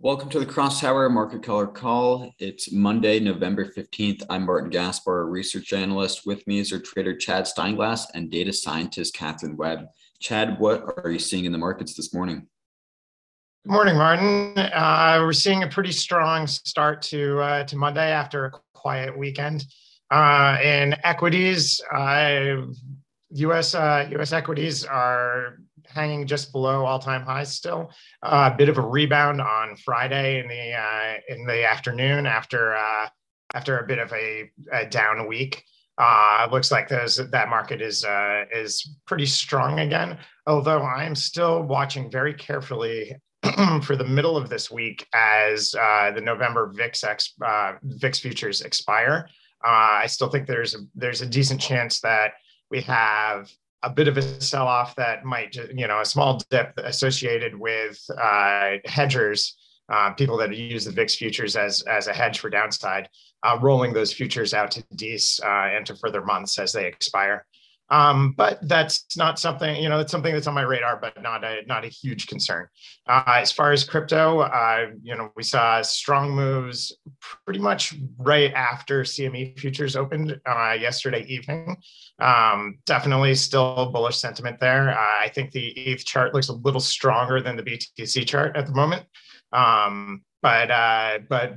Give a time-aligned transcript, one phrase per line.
[0.00, 2.30] Welcome to the CrossTower Market Color Call.
[2.38, 4.24] It's Monday, November 15th.
[4.28, 6.26] I'm Martin Gaspar, research analyst.
[6.26, 9.86] With me is our trader Chad Steinglass and data scientist Katherine Webb.
[10.20, 12.46] Chad, what are you seeing in the markets this morning?
[13.64, 14.58] Good morning, Martin.
[14.58, 19.64] Uh, we're seeing a pretty strong start to uh, to Monday after a quiet weekend.
[20.10, 22.76] Uh, in equities, U.S.
[23.30, 23.74] U.S.
[23.74, 25.58] Uh, equities are
[25.96, 27.90] hanging just below all-time highs still.
[28.22, 32.76] Uh, a bit of a rebound on Friday in the uh, in the afternoon after
[32.76, 33.08] uh,
[33.54, 35.64] after a bit of a, a down week.
[35.98, 40.18] Uh, looks like those that market is uh, is pretty strong again.
[40.46, 43.16] Although I'm still watching very carefully
[43.82, 48.60] for the middle of this week as uh, the November VIX ex, uh, VIX futures
[48.60, 49.28] expire.
[49.64, 52.32] Uh, I still think there's a, there's a decent chance that
[52.70, 53.50] we have
[53.86, 57.98] a bit of a sell off that might, you know, a small dip associated with
[58.20, 59.56] uh, hedgers,
[59.88, 63.08] uh, people that use the VIX futures as, as a hedge for downside,
[63.44, 67.46] uh, rolling those futures out to Dece uh, and to further months as they expire.
[67.88, 71.44] Um, but that's not something, you know, it's something that's on my radar, but not
[71.44, 72.66] a not a huge concern.
[73.06, 76.96] Uh, as far as crypto, uh, you know, we saw strong moves
[77.44, 81.76] pretty much right after CME futures opened uh, yesterday evening.
[82.18, 84.90] Um, definitely still bullish sentiment there.
[84.90, 88.66] Uh, I think the ETH chart looks a little stronger than the BTC chart at
[88.66, 89.04] the moment.
[89.52, 91.56] Um, but uh, but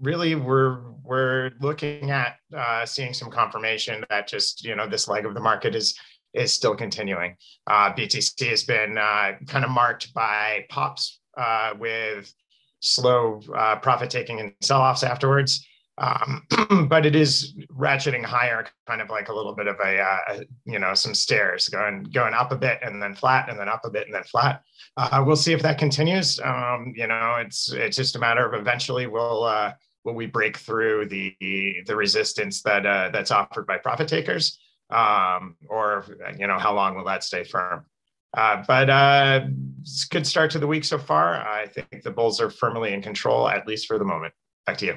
[0.00, 5.26] really we're we're looking at uh, seeing some confirmation that just you know this leg
[5.26, 5.98] of the market is
[6.34, 7.36] is still continuing.
[7.66, 12.32] Uh, BTC has been uh, kind of marked by pops uh, with
[12.80, 15.66] slow uh, profit taking and sell offs afterwards.
[15.98, 16.46] Um,
[16.88, 20.78] but it is ratcheting higher, kind of like a little bit of a, uh, you
[20.78, 23.90] know, some stairs going going up a bit and then flat and then up a
[23.90, 24.62] bit and then flat.
[24.96, 26.40] Uh, we'll see if that continues.
[26.40, 29.72] Um, you know, it's it's just a matter of eventually we'll uh,
[30.04, 31.34] will we break through the
[31.86, 34.58] the resistance that uh, that's offered by profit takers,
[34.90, 36.04] um, or
[36.38, 37.84] you know how long will that stay firm?
[38.36, 39.40] Uh, but uh,
[39.80, 41.36] it's good start to the week so far.
[41.36, 44.32] I think the Bulls are firmly in control, at least for the moment.
[44.66, 44.94] Back to you.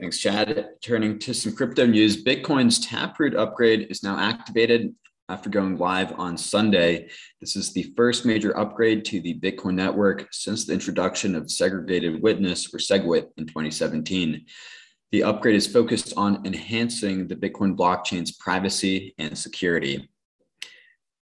[0.00, 0.68] Thanks, Chad.
[0.82, 4.94] Turning to some crypto news, Bitcoin's Taproot upgrade is now activated
[5.28, 7.08] after going live on Sunday.
[7.40, 12.22] This is the first major upgrade to the Bitcoin network since the introduction of segregated
[12.22, 14.46] witness or SegWit in 2017.
[15.12, 20.08] The upgrade is focused on enhancing the Bitcoin blockchain's privacy and security.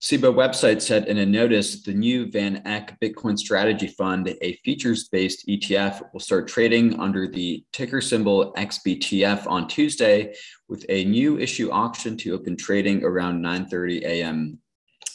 [0.00, 5.46] Cboe website said in a notice the new VanEck Bitcoin Strategy Fund, a futures based
[5.46, 10.34] ETF, will start trading under the ticker symbol XBTF on Tuesday
[10.70, 14.58] with a new issue auction to open trading around 9:30 a.m.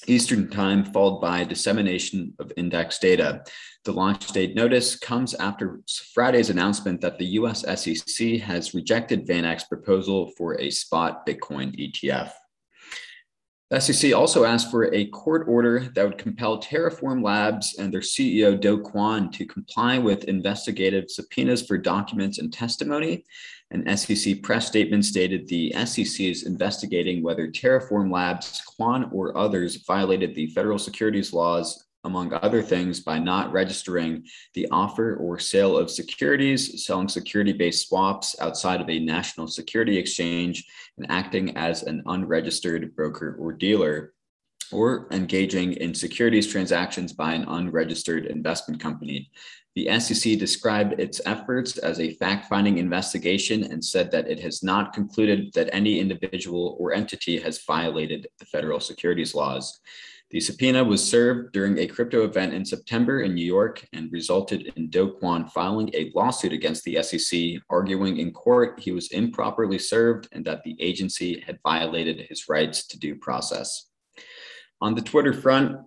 [0.06, 3.44] Eastern Time, followed by dissemination of index data.
[3.86, 5.80] The launch date notice comes after
[6.14, 12.34] Friday's announcement that the US SEC has rejected VanEck's proposal for a spot Bitcoin ETF.
[13.72, 18.02] The SEC also asked for a court order that would compel Terraform Labs and their
[18.02, 23.24] CEO Do Kwon to comply with investigative subpoenas for documents and testimony.
[23.72, 29.84] An SEC press statement stated the SEC is investigating whether Terraform Labs, Kwon, or others
[29.88, 34.24] violated the federal securities laws among other things, by not registering
[34.54, 39.98] the offer or sale of securities, selling security based swaps outside of a national security
[39.98, 40.66] exchange,
[40.98, 44.14] and acting as an unregistered broker or dealer,
[44.72, 49.30] or engaging in securities transactions by an unregistered investment company.
[49.76, 54.64] The SEC described its efforts as a fact finding investigation and said that it has
[54.64, 59.82] not concluded that any individual or entity has violated the federal securities laws.
[60.32, 64.74] The subpoena was served during a crypto event in September in New York and resulted
[64.76, 69.78] in Do Kwon filing a lawsuit against the SEC, arguing in court he was improperly
[69.78, 73.88] served and that the agency had violated his rights to due process.
[74.82, 75.78] On the Twitter front,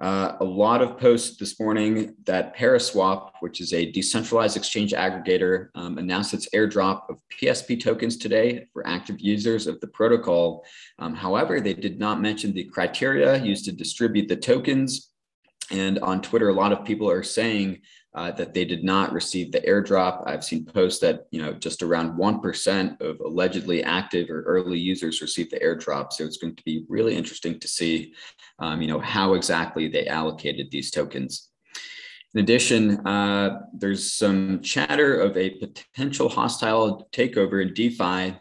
[0.00, 5.70] uh, a lot of posts this morning that Paraswap, which is a decentralized exchange aggregator,
[5.74, 10.64] um, announced its airdrop of PSP tokens today for active users of the protocol.
[11.00, 15.10] Um, however, they did not mention the criteria used to distribute the tokens.
[15.72, 17.80] And on Twitter, a lot of people are saying
[18.14, 20.24] uh, that they did not receive the airdrop.
[20.26, 24.78] I've seen posts that you know just around one percent of allegedly active or early
[24.78, 26.12] users received the airdrop.
[26.12, 28.14] So it's going to be really interesting to see,
[28.58, 31.50] um, you know, how exactly they allocated these tokens.
[32.34, 38.38] In addition, uh, there's some chatter of a potential hostile takeover in DeFi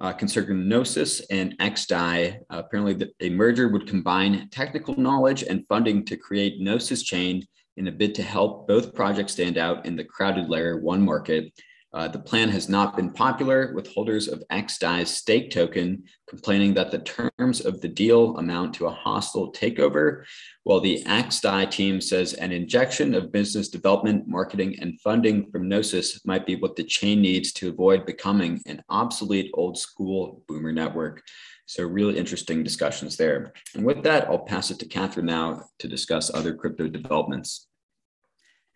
[0.00, 2.40] uh, concerning Gnosis and XDAI.
[2.50, 7.46] Uh, apparently, the, a merger would combine technical knowledge and funding to create Gnosis Chain
[7.80, 11.50] In a bid to help both projects stand out in the crowded layer one market,
[11.94, 16.90] uh, the plan has not been popular, with holders of XDAI's stake token complaining that
[16.90, 20.24] the terms of the deal amount to a hostile takeover,
[20.64, 26.20] while the XDAI team says an injection of business development, marketing, and funding from Gnosis
[26.26, 31.22] might be what the chain needs to avoid becoming an obsolete old school boomer network.
[31.64, 33.54] So, really interesting discussions there.
[33.74, 37.68] And with that, I'll pass it to Katherine now to discuss other crypto developments.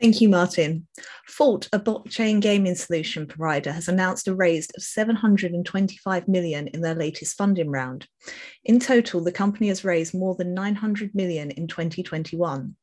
[0.01, 0.89] Thank you, Martin.
[1.29, 6.97] Forte, a blockchain gaming solution provider, has announced a raise of 725 million in their
[6.97, 8.09] latest funding round.
[8.65, 12.75] In total, the company has raised more than 900 million in 2021.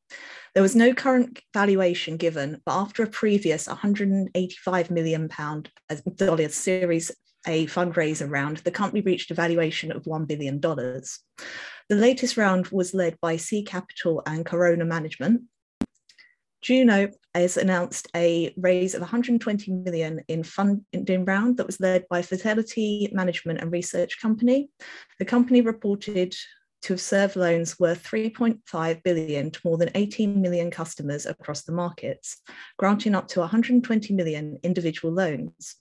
[0.54, 6.48] There was no current valuation given, but after a previous 185 million pound uh, dollar
[6.48, 7.10] Series
[7.46, 10.60] A fundraiser round, the company reached a valuation of $1 billion.
[10.60, 11.02] The
[11.90, 15.42] latest round was led by C Capital and Corona Management,
[16.62, 22.22] JUMO has announced a raise of 120 million in funding round that was led by
[22.22, 24.70] Fidelity Management and Research Company.
[25.18, 26.36] The company reported
[26.82, 31.72] to have served loans worth 3.5 billion to more than 18 million customers across the
[31.72, 32.40] markets,
[32.78, 35.76] granting up to 120 million individual loans.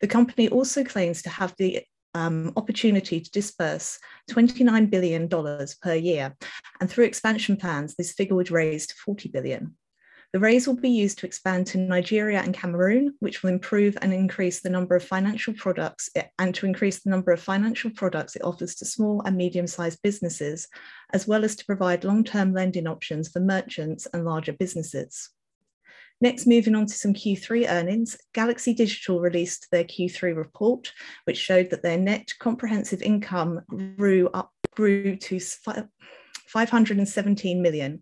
[0.00, 1.84] The company also claims to have the
[2.14, 3.98] um, opportunity to disperse
[4.30, 6.34] $29 billion per year.
[6.80, 9.76] And through expansion plans, this figure would raise to 40 billion.
[10.34, 14.12] The raise will be used to expand to Nigeria and Cameroon, which will improve and
[14.12, 16.10] increase the number of financial products
[16.40, 20.66] and to increase the number of financial products it offers to small and medium-sized businesses,
[21.12, 25.30] as well as to provide long-term lending options for merchants and larger businesses.
[26.20, 30.92] Next, moving on to some Q3 earnings, Galaxy Digital released their Q3 report,
[31.26, 33.60] which showed that their net comprehensive income
[33.96, 35.38] grew up grew to
[36.54, 38.00] 517 million.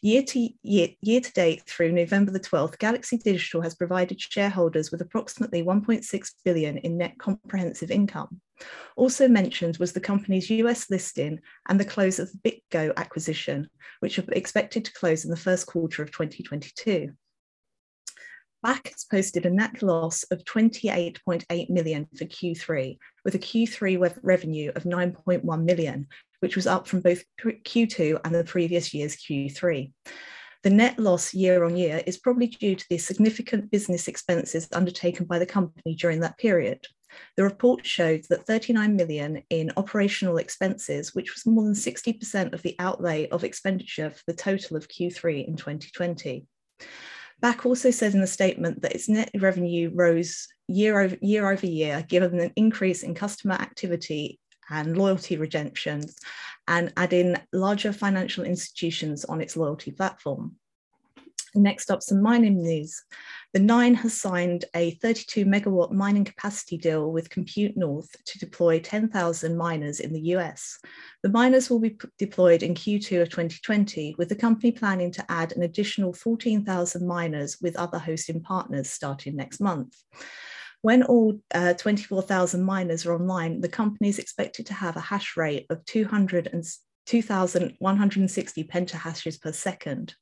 [0.00, 4.90] Year to, year, year to date through November the 12th, Galaxy Digital has provided shareholders
[4.90, 8.40] with approximately 1.6 billion in net comprehensive income.
[8.96, 13.68] Also mentioned was the company's US listing and the close of the BitGo acquisition,
[14.00, 17.12] which are expected to close in the first quarter of 2022.
[18.64, 24.72] Bakkt has posted a net loss of 28.8 million for Q3, with a Q3 revenue
[24.74, 26.06] of 9.1 million,
[26.40, 29.92] which was up from both Q2 and the previous year's Q3.
[30.62, 35.24] The net loss year on year is probably due to the significant business expenses undertaken
[35.26, 36.86] by the company during that period.
[37.36, 42.62] The report showed that 39 million in operational expenses, which was more than 60% of
[42.62, 46.46] the outlay of expenditure for the total of Q3 in 2020.
[47.42, 51.66] Bakkt also said in the statement that its net revenue rose year over year over
[51.66, 54.39] year, given an increase in customer activity
[54.70, 56.16] and loyalty redemptions,
[56.68, 60.56] and adding larger financial institutions on its loyalty platform.
[61.54, 63.02] Next up, some mining news.
[63.56, 69.56] The9 has signed a 32 megawatt mining capacity deal with Compute North to deploy 10,000
[69.56, 70.78] miners in the US.
[71.24, 75.52] The miners will be deployed in Q2 of 2020, with the company planning to add
[75.56, 79.96] an additional 14,000 miners with other hosting partners starting next month.
[80.82, 85.36] When all uh, 24,000 miners are online, the company is expected to have a hash
[85.36, 90.14] rate of 2,160 petahashes per second.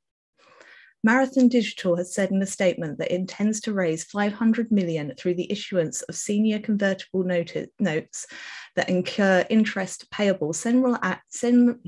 [1.04, 5.34] Marathon Digital has said in a statement that it intends to raise 500 million through
[5.34, 8.26] the issuance of senior convertible notes
[8.74, 11.80] that incur interest payable similar at, sim,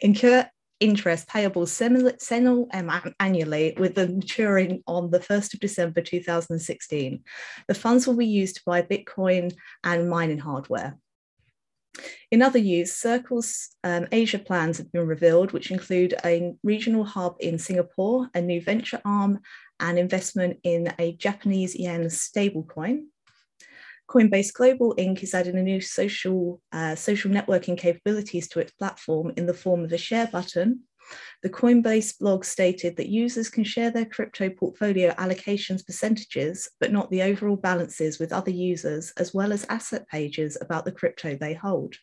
[0.00, 0.46] incur
[0.80, 7.22] interest payable semi-annually with the maturing on the 1st of December 2016.
[7.66, 9.54] The funds will be used to buy Bitcoin
[9.84, 10.98] and mining hardware.
[12.30, 17.36] In other news, Circle's um, Asia plans have been revealed, which include a regional hub
[17.40, 19.40] in Singapore, a new venture arm,
[19.80, 23.06] and investment in a Japanese yen stablecoin.
[24.08, 25.22] Coinbase Global Inc.
[25.22, 29.84] is adding a new social, uh, social networking capabilities to its platform in the form
[29.84, 30.84] of a share button.
[31.42, 37.10] The Coinbase blog stated that users can share their crypto portfolio allocations percentages, but not
[37.10, 41.54] the overall balances with other users, as well as asset pages about the crypto they
[41.54, 41.94] hold.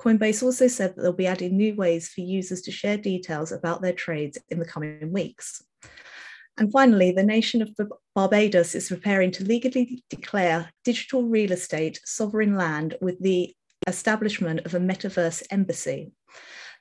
[0.00, 3.82] Coinbase also said that they'll be adding new ways for users to share details about
[3.82, 5.62] their trades in the coming weeks.
[6.56, 7.70] And finally, the nation of
[8.14, 13.54] Barbados is preparing to legally declare digital real estate sovereign land with the
[13.86, 16.12] establishment of a metaverse embassy.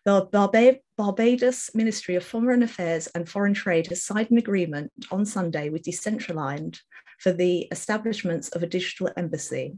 [0.06, 5.70] The Barbados Ministry of Foreign Affairs and Foreign Trade has signed an agreement on Sunday
[5.70, 6.80] with Decentraland,
[7.24, 9.77] for the establishments of a digital embassy.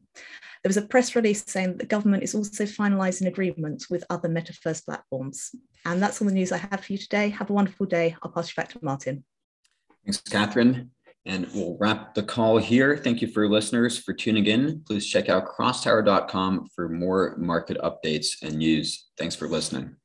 [0.63, 4.27] There was a press release saying that the government is also finalising agreements with other
[4.27, 5.51] metaverse platforms.
[5.85, 7.29] And that's all the news I have for you today.
[7.29, 8.15] Have a wonderful day.
[8.23, 9.23] I'll pass you back to Martin.
[10.05, 10.91] Thanks, Katherine.
[11.25, 12.95] And we'll wrap the call here.
[12.95, 14.83] Thank you for listeners for tuning in.
[14.85, 19.07] Please check out crosstower.com for more market updates and news.
[19.17, 19.95] Thanks for listening.